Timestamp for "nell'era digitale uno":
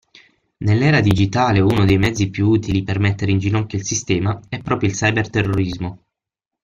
0.65-1.85